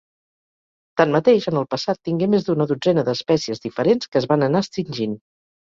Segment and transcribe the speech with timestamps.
[1.01, 5.19] Tanmateix, en el passat tingué més d'una dotzena d'espècies diferents que es van anar extingint.